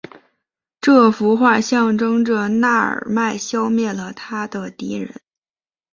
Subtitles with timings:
[0.81, 5.21] 这幅画象征着那尔迈消灭了他的敌人。